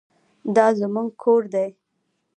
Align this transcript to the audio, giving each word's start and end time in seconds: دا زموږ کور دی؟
دا 0.55 0.67
زموږ 0.79 1.09
کور 1.21 1.41
دی؟ 1.53 1.67